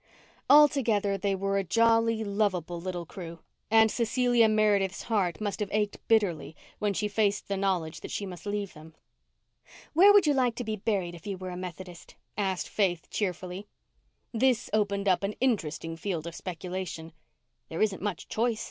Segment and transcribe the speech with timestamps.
[0.49, 3.37] Altogether they were a jolly, lovable little crew,
[3.69, 8.25] and Cecilia Meredith's heart must have ached bitterly when she faced the knowledge that she
[8.25, 8.95] must leave them.
[9.93, 13.67] "Where would you like to be buried if you were a Methodist?" asked Faith cheerfully.
[14.33, 17.13] This opened up an interesting field of speculation.
[17.69, 18.59] "There isn't much choice.